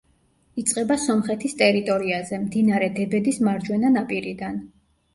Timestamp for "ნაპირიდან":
4.01-4.63